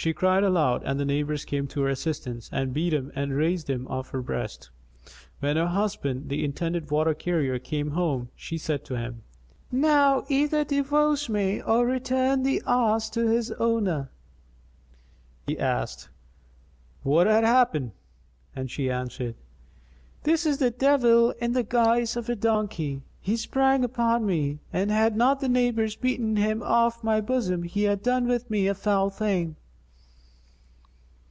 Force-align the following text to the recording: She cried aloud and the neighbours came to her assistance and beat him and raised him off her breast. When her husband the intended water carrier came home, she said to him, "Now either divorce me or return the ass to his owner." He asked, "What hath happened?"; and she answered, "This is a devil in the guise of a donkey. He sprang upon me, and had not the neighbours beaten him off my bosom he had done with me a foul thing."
She 0.00 0.12
cried 0.12 0.44
aloud 0.44 0.84
and 0.84 1.00
the 1.00 1.04
neighbours 1.04 1.44
came 1.44 1.66
to 1.66 1.80
her 1.82 1.88
assistance 1.88 2.48
and 2.52 2.72
beat 2.72 2.94
him 2.94 3.10
and 3.16 3.34
raised 3.34 3.68
him 3.68 3.88
off 3.88 4.10
her 4.10 4.22
breast. 4.22 4.70
When 5.40 5.56
her 5.56 5.66
husband 5.66 6.28
the 6.28 6.44
intended 6.44 6.92
water 6.92 7.14
carrier 7.14 7.58
came 7.58 7.90
home, 7.90 8.28
she 8.36 8.58
said 8.58 8.84
to 8.84 8.96
him, 8.96 9.24
"Now 9.72 10.22
either 10.28 10.62
divorce 10.62 11.28
me 11.28 11.60
or 11.60 11.84
return 11.84 12.44
the 12.44 12.62
ass 12.64 13.10
to 13.10 13.26
his 13.26 13.50
owner." 13.58 14.08
He 15.48 15.58
asked, 15.58 16.10
"What 17.02 17.26
hath 17.26 17.42
happened?"; 17.42 17.90
and 18.54 18.70
she 18.70 18.92
answered, 18.92 19.34
"This 20.22 20.46
is 20.46 20.62
a 20.62 20.70
devil 20.70 21.30
in 21.40 21.54
the 21.54 21.64
guise 21.64 22.16
of 22.16 22.28
a 22.28 22.36
donkey. 22.36 23.02
He 23.18 23.36
sprang 23.36 23.82
upon 23.82 24.24
me, 24.24 24.60
and 24.72 24.92
had 24.92 25.16
not 25.16 25.40
the 25.40 25.48
neighbours 25.48 25.96
beaten 25.96 26.36
him 26.36 26.62
off 26.62 27.02
my 27.02 27.20
bosom 27.20 27.64
he 27.64 27.82
had 27.82 28.00
done 28.04 28.28
with 28.28 28.48
me 28.48 28.68
a 28.68 28.76
foul 28.76 29.10
thing." 29.10 29.56